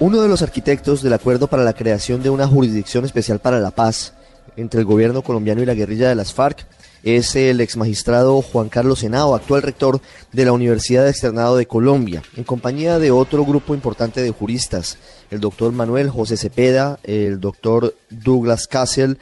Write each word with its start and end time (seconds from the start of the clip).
Uno 0.00 0.22
de 0.22 0.28
los 0.28 0.40
arquitectos 0.40 1.02
del 1.02 1.12
acuerdo 1.12 1.46
para 1.46 1.62
la 1.62 1.74
creación 1.74 2.22
de 2.22 2.30
una 2.30 2.48
jurisdicción 2.48 3.04
especial 3.04 3.38
para 3.38 3.60
la 3.60 3.70
paz 3.70 4.14
entre 4.56 4.80
el 4.80 4.86
gobierno 4.86 5.20
colombiano 5.20 5.62
y 5.62 5.66
la 5.66 5.74
guerrilla 5.74 6.08
de 6.08 6.14
las 6.14 6.32
FARC 6.32 6.66
es 7.02 7.36
el 7.36 7.60
ex 7.60 7.76
magistrado 7.76 8.40
Juan 8.40 8.70
Carlos 8.70 9.02
Henao, 9.02 9.34
actual 9.34 9.60
rector 9.60 10.00
de 10.32 10.46
la 10.46 10.52
Universidad 10.52 11.06
Externado 11.06 11.58
de 11.58 11.66
Colombia, 11.66 12.22
en 12.34 12.44
compañía 12.44 12.98
de 12.98 13.10
otro 13.10 13.44
grupo 13.44 13.74
importante 13.74 14.22
de 14.22 14.30
juristas, 14.30 14.96
el 15.30 15.40
doctor 15.40 15.70
Manuel 15.72 16.08
José 16.08 16.38
Cepeda, 16.38 16.98
el 17.02 17.38
doctor 17.38 17.94
Douglas 18.08 18.66
Castle, 18.68 19.18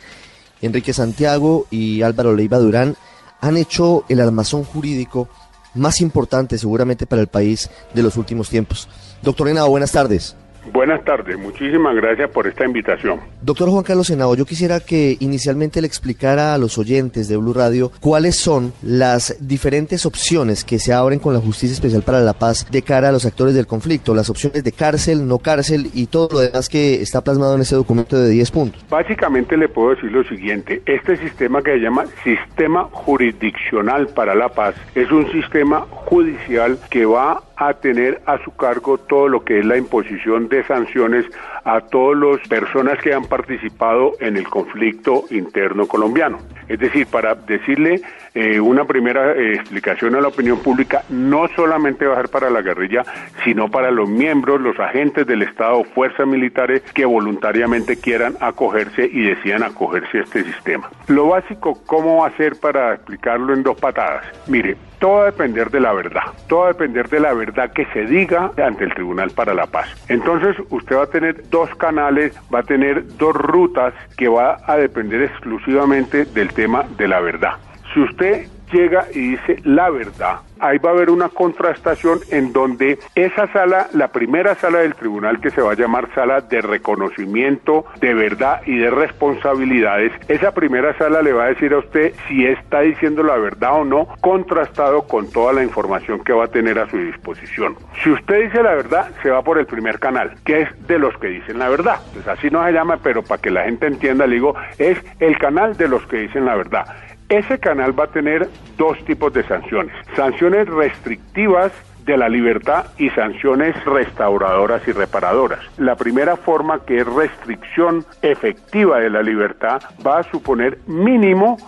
Enrique 0.63 0.93
Santiago 0.93 1.67
y 1.73 2.03
Álvaro 2.03 2.37
Leiva 2.37 2.59
Durán, 2.59 2.97
han 3.41 3.57
hecho 3.57 4.05
el 4.09 4.21
armazón 4.21 4.63
jurídico 4.63 5.29
más 5.75 6.01
importante 6.01 6.57
seguramente 6.57 7.05
para 7.05 7.21
el 7.21 7.27
país 7.29 7.69
de 7.95 8.03
los 8.05 8.17
últimos 8.17 8.49
tiempos. 8.49 8.89
Doctor 9.23 9.49
Henao, 9.49 9.71
buenas 9.71 9.91
tardes. 9.91 10.37
Buenas 10.73 11.05
tardes, 11.05 11.39
muchísimas 11.39 11.95
gracias 11.97 12.31
por 12.31 12.47
esta 12.47 12.65
invitación. 12.65 13.21
Doctor 13.43 13.71
Juan 13.71 13.85
Carlos 13.85 14.07
Senado, 14.07 14.35
yo 14.35 14.45
quisiera 14.45 14.81
que 14.81 15.17
inicialmente 15.21 15.81
le 15.81 15.87
explicara 15.87 16.55
a 16.55 16.59
los 16.59 16.79
oyentes 16.79 17.29
de 17.29 17.37
Blue 17.37 17.53
Radio 17.53 17.91
cuáles 18.01 18.37
son 18.37 18.73
las 18.83 19.37
diferentes 19.41 20.05
opciones 20.07 20.65
que 20.65 20.79
se 20.79 20.93
abren 20.93 21.19
con 21.19 21.33
la 21.33 21.41
Justicia 21.41 21.75
Especial 21.75 22.03
para 22.03 22.21
la 22.21 22.35
Paz 22.35 22.67
de 22.71 22.83
cara 22.83 23.09
a 23.09 23.13
los 23.13 23.25
actores 23.25 23.55
del 23.55 23.67
conflicto, 23.67 24.15
las 24.15 24.31
opciones 24.31 24.63
de 24.63 24.73
cárcel, 24.73 25.27
no 25.27 25.39
cárcel 25.39 25.91
y 25.95 26.07
todo 26.07 26.29
lo 26.33 26.41
demás 26.41 26.69
que 26.69 27.01
está 27.01 27.23
plasmado 27.23 27.55
en 27.55 27.63
ese 27.63 27.75
documento 27.75 28.19
de 28.19 28.29
10 28.31 28.51
puntos. 28.51 28.85
Básicamente 28.91 29.57
le 29.57 29.69
puedo 29.69 29.95
decir 29.95 30.13
lo 30.13 30.25
siguiente, 30.25 30.83
este 30.87 31.17
sistema 31.17 31.63
que 31.63 31.73
se 31.73 31.79
llama 31.79 32.05
Sistema 32.25 32.85
Jurisdiccional 32.91 34.09
para 34.09 34.35
la 34.35 34.49
Paz 34.51 34.75
es 34.95 35.11
un 35.11 35.31
sistema 35.33 35.87
judicial 35.91 36.79
que 36.91 37.07
va 37.07 37.43
a 37.59 37.75
tener 37.75 38.21
a 38.25 38.39
su 38.45 38.55
cargo 38.55 38.99
todo 38.99 39.29
lo 39.29 39.45
que 39.45 39.59
es 39.59 39.67
la 39.67 39.77
imposición 39.77 40.49
de 40.49 40.65
sanciones 40.65 41.27
a 41.65 41.81
todas 41.81 42.19
las 42.19 42.49
personas 42.49 42.99
que 43.03 43.13
han 43.13 43.25
participado 43.25 44.13
en 44.21 44.37
el 44.37 44.49
conflicto 44.49 45.25
interno 45.31 45.87
colombiano. 45.87 46.39
Es 46.69 46.79
decir, 46.79 47.07
para 47.07 47.35
decirle 47.35 48.01
eh, 48.35 48.61
una 48.61 48.85
primera 48.85 49.33
eh, 49.33 49.55
explicación 49.55 50.15
a 50.15 50.21
la 50.21 50.29
opinión 50.29 50.61
pública, 50.61 51.03
no 51.09 51.49
solamente 51.57 52.07
va 52.07 52.15
a 52.15 52.21
ser 52.21 52.31
para 52.31 52.51
la 52.51 52.63
guerrilla, 52.63 53.03
sino 53.45 53.71
para 53.71 53.91
los 53.91 54.09
miembros, 54.09 54.61
los 54.61 54.79
agentes 54.79 55.27
del 55.27 55.43
Estado, 55.43 55.83
fuerzas 55.83 56.27
militares 56.27 56.83
que 56.95 57.05
voluntariamente 57.05 57.97
quieran 57.97 58.37
acogerse 58.41 59.09
y 59.11 59.23
decidan 59.23 59.63
acogerse 59.63 60.19
a 60.19 60.23
este 60.23 60.45
sistema. 60.45 60.91
Lo 61.09 61.29
básico, 61.29 61.83
¿cómo 61.87 62.19
va 62.19 62.29
a 62.29 62.37
ser 62.37 62.57
para 62.61 62.95
explicarlo 62.95 63.53
en 63.55 63.63
dos 63.63 63.79
patadas? 63.81 64.25
Mire, 64.47 64.77
todo 64.99 65.17
va 65.17 65.23
a 65.23 65.27
depender 65.27 65.71
de 65.71 65.81
la 65.81 65.93
verdad, 65.93 66.23
todo 66.49 66.61
va 66.61 66.65
a 66.67 66.73
depender 66.73 67.09
de 67.09 67.21
la 67.21 67.33
verdad 67.35 67.73
que 67.73 67.87
se 67.87 68.07
diga 68.07 68.53
ante 68.63 68.85
el 68.85 68.95
Tribunal 68.95 69.31
para 69.31 69.55
la 69.55 69.67
Paz. 69.67 69.89
Entonces, 70.09 70.57
usted 70.71 70.97
va 70.97 71.05
a 71.05 71.07
tener 71.07 71.49
dos 71.51 71.75
canales, 71.77 72.39
va 72.53 72.61
a 72.61 72.63
tener 72.63 73.17
dos 73.17 73.35
rutas 73.35 73.95
que 74.17 74.29
va 74.29 74.59
a 74.67 74.77
depender 74.77 75.23
exclusivamente 75.23 76.25
del 76.25 76.53
tema 76.53 76.85
de 76.97 77.09
la 77.09 77.21
verdad. 77.21 77.53
Si 77.93 78.01
usted 78.01 78.47
llega 78.73 79.07
y 79.15 79.31
dice 79.31 79.57
la 79.65 79.91
verdad, 79.91 80.41
ahí 80.61 80.79
va 80.79 80.91
a 80.91 80.93
haber 80.95 81.11
una 81.11 81.29
contrastación 81.29 82.21
en 82.31 82.53
donde 82.53 82.99
esa 83.15 83.47
sala, 83.53 83.89
la 83.93 84.09
primera 84.09 84.55
sala 84.57 84.81
del 84.81 84.95
tribunal 84.95 85.41
que 85.41 85.51
se 85.51 85.61
va 85.61 85.73
a 85.73 85.77
llamar 85.77 86.09
sala 86.15 86.41
de 86.41 86.61
reconocimiento 86.61 87.85
de 88.01 88.15
verdad 88.15 88.63
y 88.67 88.79
de 88.79 88.91
responsabilidades, 88.91 90.13
esa 90.29 90.53
primera 90.53 90.97
sala 90.99 91.23
le 91.23 91.33
va 91.33 91.45
a 91.45 91.49
decir 91.49 91.73
a 91.73 91.79
usted 91.79 92.13
si 92.27 92.47
está 92.47 92.81
diciendo 92.81 93.23
la 93.23 93.37
verdad 93.37 93.81
o 93.81 93.85
no, 93.85 94.09
contrastado 94.21 95.03
con 95.03 95.31
toda 95.31 95.53
la 95.53 95.63
información 95.63 96.23
que 96.25 96.33
va 96.33 96.45
a 96.45 96.49
tener 96.49 96.79
a 96.79 96.89
su 96.89 96.97
disposición. 96.99 97.77
Si 98.03 98.11
usted 98.11 98.45
dice 98.45 98.63
la 98.63 98.75
verdad, 98.75 99.11
se 99.23 99.31
va 99.31 99.43
por 99.43 99.59
el 99.59 99.67
primer 99.67 99.99
canal, 99.99 100.35
que 100.45 100.63
es 100.63 100.87
de 100.87 100.99
los 100.99 101.17
que 101.19 101.29
dicen 101.29 101.59
la 101.59 101.69
verdad. 101.69 101.97
Pues 102.13 102.27
así 102.27 102.51
no 102.51 102.65
se 102.65 102.73
llama, 102.73 102.99
pero 103.03 103.23
para 103.23 103.41
que 103.41 103.51
la 103.51 103.65
gente 103.65 103.87
entienda, 103.87 104.27
le 104.27 104.35
digo, 104.35 104.55
es 104.79 104.99
el 105.21 105.39
canal 105.39 105.77
de 105.77 105.89
los 105.89 106.05
que 106.07 106.19
dicen 106.19 106.45
la 106.45 106.57
verdad. 106.57 106.87
Ese 107.29 107.59
canal 107.59 107.99
va 107.99 108.05
a 108.05 108.11
tener 108.11 108.49
dos 108.79 109.05
tipos 109.05 109.33
de 109.35 109.43
sanciones. 109.45 109.95
Sanciones 110.17 110.67
restrictivas 110.67 111.73
de 112.07 112.17
la 112.17 112.29
libertad 112.31 112.87
y 112.97 113.11
sanciones 113.11 113.77
restauradoras 113.85 114.87
y 114.89 114.93
reparadoras. 114.93 115.61
La 115.77 115.95
primera 115.95 116.37
forma, 116.37 116.87
que 116.87 117.01
es 117.01 117.07
restricción 117.07 118.07
efectiva 118.23 118.99
de 119.01 119.11
la 119.11 119.23
libertad, 119.23 119.83
va 120.07 120.21
a 120.21 120.23
suponer 120.23 120.79
mínimo 120.87 121.59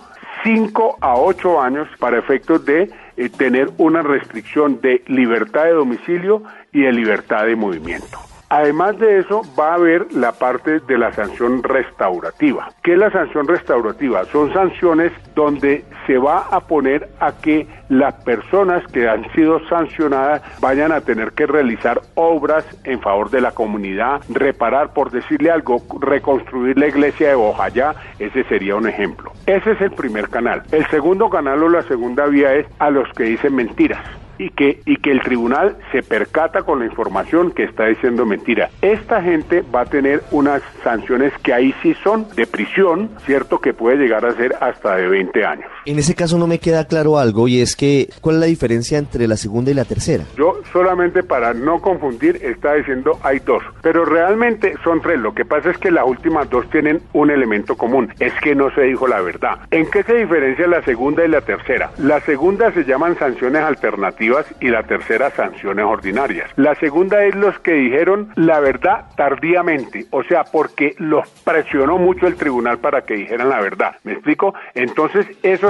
5 0.43 0.97
a 0.99 1.15
8 1.15 1.61
años 1.61 1.87
para 1.99 2.17
efectos 2.17 2.65
de 2.65 2.89
eh, 3.15 3.29
tener 3.29 3.69
una 3.77 4.01
restricción 4.01 4.81
de 4.81 5.03
libertad 5.05 5.65
de 5.65 5.73
domicilio 5.73 6.41
y 6.71 6.81
de 6.81 6.91
libertad 6.91 7.45
de 7.45 7.55
movimiento. 7.55 8.30
Además 8.51 8.99
de 8.99 9.19
eso, 9.19 9.43
va 9.57 9.71
a 9.71 9.75
haber 9.75 10.11
la 10.11 10.33
parte 10.33 10.81
de 10.81 10.97
la 10.97 11.13
sanción 11.13 11.63
restaurativa. 11.63 12.67
¿Qué 12.83 12.91
es 12.91 12.99
la 12.99 13.09
sanción 13.09 13.47
restaurativa? 13.47 14.25
Son 14.25 14.51
sanciones 14.51 15.13
donde 15.35 15.85
se 16.05 16.17
va 16.17 16.39
a 16.51 16.59
poner 16.59 17.07
a 17.21 17.31
que 17.31 17.65
las 17.87 18.13
personas 18.25 18.85
que 18.91 19.07
han 19.07 19.23
sido 19.31 19.65
sancionadas 19.69 20.41
vayan 20.59 20.91
a 20.91 20.99
tener 20.99 21.31
que 21.31 21.45
realizar 21.45 22.01
obras 22.15 22.65
en 22.83 22.99
favor 22.99 23.29
de 23.29 23.39
la 23.39 23.51
comunidad, 23.51 24.21
reparar, 24.27 24.91
por 24.91 25.11
decirle 25.11 25.49
algo, 25.49 25.81
reconstruir 26.01 26.77
la 26.77 26.87
iglesia 26.87 27.29
de 27.29 27.35
Bojayá, 27.35 27.95
ese 28.19 28.43
sería 28.43 28.75
un 28.75 28.85
ejemplo. 28.85 29.31
Ese 29.45 29.71
es 29.71 29.79
el 29.79 29.91
primer 29.91 30.27
canal. 30.27 30.63
El 30.73 30.85
segundo 30.87 31.29
canal 31.29 31.63
o 31.63 31.69
la 31.69 31.83
segunda 31.83 32.25
vía 32.25 32.53
es 32.55 32.67
a 32.79 32.89
los 32.89 33.07
que 33.13 33.23
dicen 33.23 33.55
mentiras 33.55 34.03
y 34.41 34.49
que, 34.49 34.81
y 34.85 34.95
que 34.97 35.11
el 35.11 35.21
tribunal 35.21 35.77
se 35.91 36.01
percata 36.01 36.63
con 36.63 36.79
la 36.79 36.85
información 36.85 37.51
que 37.51 37.63
está 37.63 37.85
diciendo 37.85 38.25
mentira. 38.25 38.71
Esta 38.81 39.21
gente 39.21 39.63
va 39.73 39.81
a 39.81 39.85
tener 39.85 40.23
unas 40.31 40.63
sanciones 40.83 41.31
que 41.43 41.53
ahí 41.53 41.75
sí 41.83 41.93
son 42.03 42.25
de 42.35 42.47
prisión, 42.47 43.11
¿cierto? 43.23 43.59
Que 43.59 43.73
puede 43.73 43.97
llegar 43.97 44.25
a 44.25 44.33
ser 44.33 44.55
hasta 44.59 44.95
de 44.95 45.07
20 45.07 45.45
años. 45.45 45.69
En 45.83 45.97
ese 45.97 46.13
caso 46.13 46.37
no 46.37 46.45
me 46.45 46.59
queda 46.59 46.85
claro 46.85 47.17
algo 47.17 47.47
y 47.47 47.59
es 47.59 47.75
que, 47.75 48.09
¿cuál 48.21 48.35
es 48.35 48.41
la 48.41 48.45
diferencia 48.45 48.99
entre 48.99 49.27
la 49.27 49.35
segunda 49.35 49.71
y 49.71 49.73
la 49.73 49.83
tercera? 49.85 50.25
Yo 50.37 50.59
solamente 50.71 51.23
para 51.23 51.55
no 51.55 51.81
confundir 51.81 52.39
está 52.43 52.75
diciendo 52.75 53.19
hay 53.23 53.39
dos, 53.39 53.63
pero 53.81 54.05
realmente 54.05 54.75
son 54.83 55.01
tres. 55.01 55.19
Lo 55.19 55.33
que 55.33 55.43
pasa 55.43 55.71
es 55.71 55.79
que 55.79 55.89
las 55.89 56.05
últimas 56.05 56.47
dos 56.51 56.69
tienen 56.69 57.01
un 57.13 57.31
elemento 57.31 57.75
común, 57.75 58.13
es 58.19 58.31
que 58.41 58.53
no 58.53 58.69
se 58.75 58.81
dijo 58.81 59.07
la 59.07 59.21
verdad. 59.21 59.57
¿En 59.71 59.89
qué 59.89 60.03
se 60.03 60.13
diferencia 60.13 60.67
la 60.67 60.83
segunda 60.83 61.25
y 61.25 61.29
la 61.29 61.41
tercera? 61.41 61.91
La 61.97 62.19
segunda 62.21 62.71
se 62.73 62.83
llaman 62.83 63.17
sanciones 63.17 63.63
alternativas 63.63 64.45
y 64.59 64.67
la 64.67 64.83
tercera 64.83 65.31
sanciones 65.31 65.85
ordinarias. 65.85 66.51
La 66.57 66.75
segunda 66.75 67.25
es 67.25 67.33
los 67.33 67.57
que 67.59 67.73
dijeron 67.73 68.31
la 68.35 68.59
verdad 68.59 69.05
tardíamente, 69.17 70.05
o 70.11 70.23
sea, 70.23 70.43
porque 70.43 70.93
los 70.99 71.27
presionó 71.43 71.97
mucho 71.97 72.27
el 72.27 72.35
tribunal 72.35 72.77
para 72.77 73.01
que 73.01 73.15
dijeran 73.15 73.49
la 73.49 73.61
verdad. 73.61 73.95
¿Me 74.03 74.13
explico? 74.13 74.53
Entonces, 74.75 75.25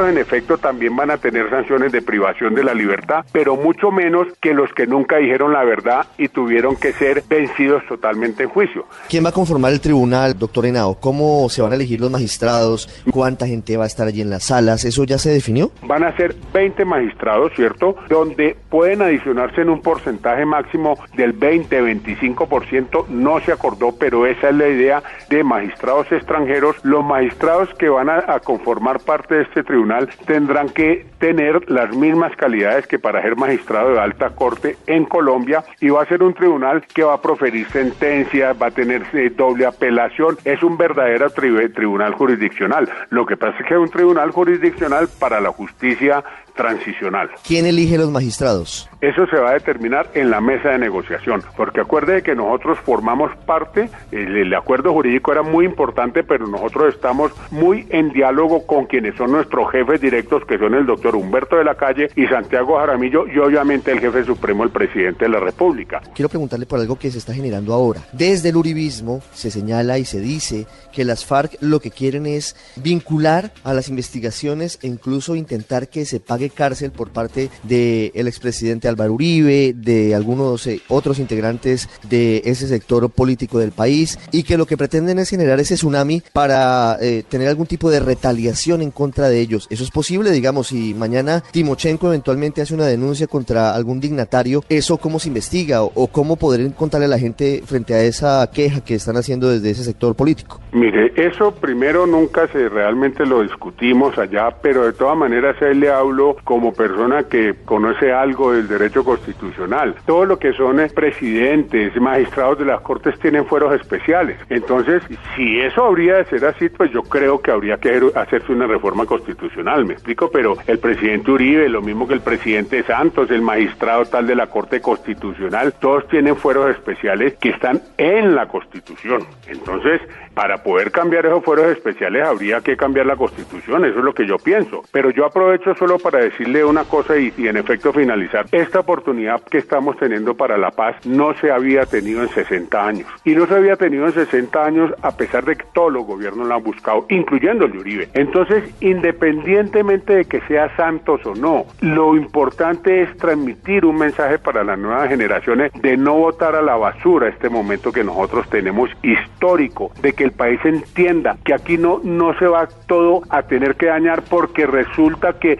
en 0.08 0.18
efecto 0.18 0.58
también 0.58 0.96
van 0.96 1.12
a 1.12 1.18
tener 1.18 1.50
sanciones 1.50 1.92
de 1.92 2.02
privación 2.02 2.56
de 2.56 2.64
la 2.64 2.74
libertad, 2.74 3.26
pero 3.32 3.56
mucho 3.56 3.92
menos 3.92 4.28
que 4.42 4.54
los 4.54 4.72
que 4.74 4.88
nunca 4.88 5.18
dijeron 5.18 5.54
la 5.54 5.64
verdad 5.64 6.06
y 6.18 6.28
tuvieron 6.28 6.76
que 6.76 6.94
ser 6.94 7.24
vencidos 7.28 7.84
totalmente 7.88 8.44
en 8.44 8.50
juicio. 8.50 8.86
¿Quién 9.10 9.26
va 9.26 9.30
a 9.30 9.34
conformar 9.34 9.72
el 9.72 9.82
tribunal, 9.82 10.38
doctor 10.38 10.66
Henao? 10.66 10.96
¿Cómo 11.00 11.50
se 11.50 11.62
van 11.62 11.72
a 11.72 11.76
elegir 11.76 12.00
los 12.00 12.12
magistrados? 12.12 13.04
¿Cuánta 13.12 13.48
gente 13.48 13.78
va 13.78 13.84
a 13.84 13.88
estar 13.88 14.08
allí 14.08 14.22
en 14.22 14.30
las 14.30 14.46
salas? 14.46 14.86
¿Eso 14.86 15.04
ya 15.04 15.18
se 15.18 15.30
definió? 15.30 15.72
Van 15.84 16.04
a 16.04 16.16
ser 16.16 16.36
20 16.54 16.86
magistrados, 16.86 17.52
¿cierto? 17.56 17.96
Donde 18.10 18.56
pueden 18.70 19.02
adicionarse 19.02 19.62
en 19.62 19.70
un 19.70 19.82
porcentaje 19.82 20.46
máximo 20.46 20.98
del 21.16 21.38
20-25%, 21.40 23.08
no 23.10 23.40
se 23.42 23.52
acordó, 23.52 23.94
pero 23.98 24.26
esa 24.26 24.50
es 24.50 24.56
la 24.56 24.68
idea 24.68 25.04
de 25.30 25.44
magistrados 25.44 26.12
extranjeros. 26.12 26.76
Los 26.84 27.04
magistrados 27.04 27.70
que 27.76 27.90
van 27.90 28.10
a, 28.10 28.24
a 28.28 28.40
conformar 28.40 29.00
parte 29.00 29.36
de 29.36 29.44
este 29.44 29.64
tribunal 29.64 29.91
tendrán 30.26 30.70
que 30.70 31.06
tener 31.20 31.70
las 31.70 31.96
mismas 31.96 32.36
calidades 32.36 32.88
que 32.88 33.00
para 33.00 33.22
ser 33.22 33.36
magistrado 33.36 33.94
de 33.94 34.00
alta 34.00 34.32
corte 34.32 34.78
en 34.88 35.06
Colombia 35.06 35.64
y 35.80 35.90
va 35.90 36.04
a 36.04 36.06
ser 36.06 36.24
un 36.24 36.34
tribunal 36.34 36.84
que 36.94 37.04
va 37.04 37.16
a 37.16 37.22
proferir 37.22 37.68
sentencias, 37.70 38.56
va 38.62 38.68
a 38.68 38.72
tener 38.72 39.04
eh, 39.14 39.32
doble 39.36 39.66
apelación, 39.66 40.38
es 40.46 40.64
un 40.64 40.78
verdadero 40.78 41.30
tribunal 41.30 42.14
jurisdiccional. 42.14 42.90
Lo 43.10 43.26
que 43.26 43.38
pasa 43.38 43.58
es 43.60 43.66
que 43.66 43.74
es 43.74 43.80
un 43.80 43.90
tribunal 43.90 44.32
jurisdiccional 44.32 45.08
para 45.20 45.40
la 45.40 45.52
justicia 45.52 46.24
transicional. 46.56 47.30
¿Quién 47.46 47.66
elige 47.66 47.98
los 47.98 48.10
magistrados? 48.12 48.90
Eso 49.02 49.26
se 49.28 49.38
va 49.38 49.52
a 49.52 49.54
determinar 49.54 50.10
en 50.14 50.30
la 50.30 50.42
mesa 50.42 50.70
de 50.70 50.78
negociación, 50.78 51.42
porque 51.58 51.82
acuerde 51.82 52.22
que 52.22 52.36
nosotros 52.36 52.78
formamos 52.80 53.32
parte, 53.46 53.90
el, 54.12 54.38
el, 54.38 54.54
acuerdo 54.54 54.94
jurídico 54.94 55.32
era 55.32 55.42
muy 55.42 55.66
importante, 55.66 56.24
pero 56.24 56.46
nosotros 56.46 56.94
estamos 56.94 57.32
muy 57.50 57.88
en 57.90 58.14
diálogo 58.14 58.68
con 58.68 58.86
quienes 58.86 59.16
son 59.16 59.32
nuestros 59.32 59.72
jefes 59.72 60.00
directos, 60.02 60.46
que 60.46 60.60
son 60.60 60.76
el 60.76 60.86
doctor 60.86 61.16
Humberto 61.16 61.56
de 61.56 61.64
la 61.64 61.76
Calle 61.76 62.10
y 62.16 62.28
Santiago 62.28 62.78
Jaramillo, 62.78 63.26
y 63.28 63.40
obviamente 63.40 63.92
el 63.92 64.00
jefe 64.00 64.24
supremo, 64.24 64.64
el 64.64 64.70
presidente 64.70 65.26
de 65.26 65.30
la 65.30 65.40
República. 65.40 66.02
Quiero 66.14 66.30
preguntarle 66.30 66.66
por 66.66 66.80
algo 66.80 66.98
que 66.98 67.10
se 67.12 67.18
está 67.18 67.34
generando 67.34 67.74
ahora. 67.74 68.02
Desde 68.12 68.50
el 68.50 68.56
uribismo 68.56 69.22
se 69.34 69.50
señala 69.50 69.98
y 69.98 70.06
se 70.06 70.20
dice 70.20 70.68
que 70.92 71.06
las 71.06 71.26
FARC 71.26 71.58
lo 71.62 71.80
que 71.80 71.92
quieren 71.92 72.26
es 72.26 72.56
vincular 72.76 73.52
a 73.64 73.74
las 73.74 73.90
investigaciones 73.90 74.80
e 74.82 74.88
incluso 74.88 75.36
intentar 75.36 75.88
que 75.88 76.06
se 76.06 76.20
pague 76.20 76.41
cárcel 76.50 76.92
por 76.92 77.10
parte 77.10 77.50
del 77.64 78.12
el 78.14 78.28
expresidente 78.28 78.88
Álvaro 78.88 79.14
Uribe, 79.14 79.74
de 79.76 80.16
algunos 80.16 80.66
eh, 80.68 80.82
otros 80.88 81.20
integrantes 81.20 81.90
de 82.10 82.42
ese 82.46 82.68
sector 82.68 83.10
político 83.10 83.60
del 83.60 83.72
país 83.72 84.20
y 84.32 84.44
que 84.44 84.58
lo 84.58 84.66
que 84.66 84.78
pretenden 84.78 85.20
es 85.20 85.30
generar 85.30 85.60
ese 85.60 85.76
tsunami 85.76 86.22
para 86.34 86.98
eh, 87.02 87.24
tener 87.28 87.48
algún 87.48 87.68
tipo 87.68 87.90
de 87.90 88.00
retaliación 88.00 88.82
en 88.82 88.92
contra 88.92 89.30
de 89.30 89.40
ellos. 89.40 89.68
¿Eso 89.70 89.84
es 89.84 89.92
posible? 89.92 90.32
Digamos, 90.32 90.68
si 90.68 90.94
mañana 90.94 91.44
Timochenko 91.52 92.08
eventualmente 92.08 92.62
hace 92.62 92.74
una 92.74 92.86
denuncia 92.86 93.28
contra 93.28 93.74
algún 93.74 94.00
dignatario, 94.00 94.64
¿eso 94.70 94.98
cómo 94.98 95.20
se 95.20 95.30
investiga 95.30 95.84
o, 95.84 96.08
cómo 96.08 96.36
poder 96.36 96.74
contarle 96.74 97.06
a 97.06 97.10
la 97.10 97.20
gente 97.20 97.62
frente 97.66 97.94
a 97.94 98.04
esa 98.04 98.50
queja 98.52 98.84
que 98.84 98.96
están 98.96 99.18
haciendo 99.18 99.50
desde 99.50 99.72
ese 99.72 99.84
sector 99.84 100.16
político? 100.16 100.60
Mire, 100.72 101.14
eso 101.16 101.54
primero 101.54 102.06
nunca 102.06 102.48
se 102.48 102.70
realmente 102.70 103.26
lo 103.26 103.44
discutimos 103.44 104.18
allá, 104.18 104.52
pero 104.62 104.86
de 104.86 104.94
todas 104.94 105.18
maneras 105.18 105.56
él 105.62 105.80
le 105.80 105.90
hablo 105.90 106.31
como 106.44 106.74
persona 106.74 107.24
que 107.24 107.56
conoce 107.66 108.12
algo 108.12 108.54
del 108.54 108.68
derecho 108.68 109.04
constitucional. 109.04 109.96
Todo 110.06 110.26
lo 110.26 110.40
que 110.40 110.54
son 110.54 110.82
presidentes, 110.94 111.96
magistrados 112.00 112.60
de 112.60 112.66
las 112.66 112.82
cortes 112.82 113.20
tienen 113.20 113.46
fueros 113.46 113.74
especiales. 113.80 114.38
Entonces, 114.50 115.04
si 115.36 115.60
eso 115.60 115.86
habría 115.86 116.18
de 116.18 116.26
ser 116.26 116.46
así, 116.46 116.70
pues 116.70 116.92
yo 116.92 117.04
creo 117.04 117.42
que 117.42 117.52
habría 117.52 117.78
que 117.78 118.02
hacerse 118.16 118.52
una 118.52 118.68
reforma 118.68 119.06
constitucional, 119.06 119.86
me 119.86 119.94
explico, 119.94 120.30
pero 120.32 120.58
el 120.68 120.80
presidente 120.80 121.32
Uribe, 121.32 121.70
lo 121.70 121.82
mismo 121.82 122.08
que 122.08 122.14
el 122.14 122.22
presidente 122.22 122.84
Santos, 122.84 123.30
el 123.32 123.42
magistrado 123.42 124.06
tal 124.06 124.28
de 124.28 124.36
la 124.36 124.48
Corte 124.48 124.82
Constitucional, 124.82 125.74
todos 125.80 126.08
tienen 126.08 126.36
fueros 126.36 126.72
especiales 126.72 127.36
que 127.36 127.50
están 127.50 127.82
en 127.98 128.36
la 128.36 128.48
Constitución. 128.48 129.26
Entonces, 129.48 130.02
para 130.34 130.64
poder 130.64 130.92
cambiar 130.92 131.26
esos 131.26 131.44
fueros 131.44 131.68
especiales 131.68 132.26
habría 132.26 132.62
que 132.62 132.78
cambiar 132.78 133.06
la 133.06 133.16
constitución, 133.16 133.84
eso 133.86 134.00
es 134.00 134.06
lo 134.06 134.14
que 134.14 134.26
yo 134.26 134.38
pienso. 134.38 134.82
Pero 134.92 135.10
yo 135.10 135.26
aprovecho 135.26 135.76
solo 135.76 136.00
para 136.00 136.21
decirle 136.22 136.64
una 136.64 136.84
cosa 136.86 137.18
y, 137.18 137.34
y, 137.38 137.48
en 137.48 137.58
efecto 137.58 137.94
finalizar. 137.94 138.46
Esta 138.52 138.80
oportunidad 138.80 139.42
que 139.44 139.58
estamos 139.58 139.98
teniendo 139.98 140.36
para 140.36 140.58
la 140.58 140.72
paz 140.72 140.96
no 141.06 141.34
se 141.36 141.52
había 141.52 141.86
tenido 141.86 142.22
en 142.24 142.30
60 142.30 142.86
años. 142.86 143.08
Y 143.26 143.36
no 143.36 143.46
se 143.48 143.56
había 143.56 143.76
tenido 143.76 144.06
en 144.06 144.14
60 144.14 144.64
años 144.64 144.94
a 145.02 145.16
pesar 145.16 145.46
de 145.46 145.56
que 145.56 145.66
todos 145.74 145.92
los 145.92 146.06
gobiernos 146.06 146.48
la 146.48 146.56
han 146.56 146.64
buscado, 146.64 147.06
incluyendo 147.10 147.66
el 147.66 147.72
de 147.72 147.78
Uribe. 147.80 148.10
Entonces, 148.14 148.64
independientemente 148.82 150.14
de 150.14 150.26
que 150.26 150.42
sea 150.42 150.76
Santos 150.76 151.26
o 151.26 151.36
no, 151.36 151.66
lo 151.82 152.16
importante 152.16 153.02
es 153.04 153.18
transmitir 153.18 153.86
un 153.86 153.98
mensaje 153.98 154.40
para 154.40 154.64
las 154.64 154.78
nuevas 154.78 155.10
generaciones 155.10 155.72
de 155.74 155.98
no 155.98 156.16
votar 156.16 156.56
a 156.56 156.62
la 156.62 156.76
basura 156.76 157.30
este 157.30 157.50
momento 157.50 157.92
que 157.92 158.04
nosotros 158.04 158.50
tenemos 158.50 158.90
histórico, 159.02 159.92
de 160.02 160.14
que 160.14 160.24
el 160.24 160.32
país 160.32 160.60
entienda 160.64 161.38
que 161.44 161.54
aquí 161.54 161.78
no, 161.78 162.00
no 162.04 162.38
se 162.38 162.48
va 162.48 162.68
todo 162.88 163.22
a 163.30 163.44
tener 163.44 163.76
que 163.76 163.88
dañar 163.88 164.24
porque 164.30 164.66
resulta 164.66 165.40
que 165.40 165.60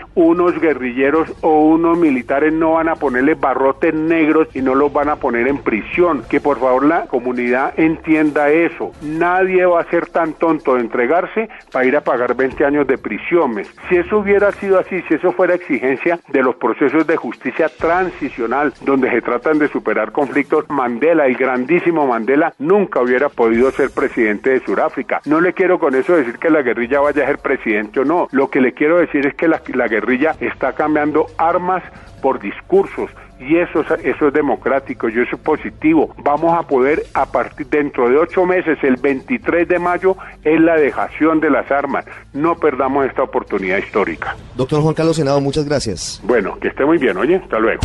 unos 0.52 0.62
guerrilleros 0.62 1.34
o 1.42 1.62
unos 1.62 1.98
militares 1.98 2.52
no 2.52 2.74
van 2.74 2.90
a 2.90 2.96
ponerle 2.96 3.36
barrotes 3.36 3.94
negros 3.94 4.50
y 4.54 4.62
no 4.62 4.76
los 4.76 4.92
van 4.92 5.10
a 5.10 5.16
poner 5.16 5.48
en 5.48 5.58
prisión. 5.58 6.24
Que 6.30 6.42
por 6.42 6.60
favor 6.60 6.84
la 6.84 7.06
comunidad 7.06 7.74
entienda 7.78 8.50
eso. 8.50 8.92
Nadie 9.02 9.66
va 9.66 9.82
a 9.82 9.90
ser 9.90 10.08
tan 10.08 10.34
tonto 10.34 10.76
de 10.76 10.82
entregarse 10.82 11.50
para 11.72 11.86
ir 11.86 11.96
a 11.96 12.02
pagar 12.02 12.36
20 12.36 12.66
años 12.66 12.88
de 12.88 12.98
prisión. 12.98 13.62
Si 13.90 13.96
eso 13.96 14.20
hubiera 14.20 14.52
sido 14.52 14.80
así, 14.80 15.02
si 15.08 15.16
eso 15.16 15.32
fuera 15.32 15.56
exigencia 15.56 16.20
de 16.28 16.44
los 16.44 16.56
procesos 16.56 17.08
de 17.08 17.16
justicia 17.16 17.70
transicional 17.70 18.74
donde 18.82 19.10
se 19.10 19.22
tratan 19.22 19.58
de 19.58 19.68
superar 19.70 20.12
conflictos, 20.12 20.66
Mandela, 20.70 21.28
el 21.28 21.36
grandísimo 21.36 22.08
Mandela, 22.08 22.54
nunca 22.60 23.02
hubiera 23.02 23.30
podido 23.30 23.72
ser 23.72 23.92
presidente 23.92 24.52
de 24.52 24.60
Sudáfrica. 24.60 25.22
No 25.26 25.40
le 25.40 25.54
quiero 25.54 25.80
con 25.80 25.96
eso 25.96 26.16
decir 26.16 26.38
que 26.40 26.50
la 26.50 26.62
guerrilla 26.62 27.00
vaya 27.00 27.24
a 27.24 27.28
ser 27.28 27.38
presidente 27.38 28.02
o 28.02 28.06
no. 28.06 28.28
Lo 28.32 28.50
que 28.50 28.60
le 28.60 28.74
quiero 28.74 28.98
decir 28.98 29.26
es 29.26 29.34
que 29.36 29.48
la 29.48 29.88
guerrilla 29.88 30.36
está 30.42 30.74
cambiando 30.74 31.28
armas 31.38 31.84
por 32.22 32.40
discursos 32.40 33.10
y 33.42 33.58
eso, 33.58 33.82
eso 33.82 34.28
es 34.28 34.34
democrático 34.34 35.10
y 35.10 35.14
eso 35.14 35.36
es 35.36 35.42
positivo. 35.42 36.14
Vamos 36.24 36.58
a 36.58 36.68
poder 36.68 37.04
a 37.14 37.26
partir 37.26 37.68
dentro 37.68 38.08
de 38.08 38.18
ocho 38.18 38.46
meses, 38.46 38.78
el 38.84 38.98
23 38.98 39.68
de 39.68 39.80
mayo, 39.80 40.16
es 40.44 40.62
la 40.62 40.76
dejación 40.76 41.40
de 41.40 41.50
las 41.50 41.70
armas. 41.72 42.06
No 42.34 42.56
perdamos 42.56 43.08
esta 43.08 43.24
oportunidad 43.24 43.80
histórica. 43.80 44.36
Doctor 44.56 44.82
Juan 44.82 44.94
Carlos 44.94 45.16
Senado, 45.16 45.42
muchas 45.42 45.66
gracias. 45.66 46.22
Bueno, 46.24 46.58
que 46.60 46.68
esté 46.68 46.86
muy 46.86 47.00
bien, 47.00 47.18
oye, 47.18 47.38
hasta 47.38 47.58
luego. 47.58 47.82